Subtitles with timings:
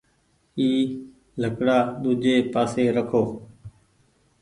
[0.59, 0.67] اي
[1.41, 3.23] لڪڙآ ۮوجي پآسي رکو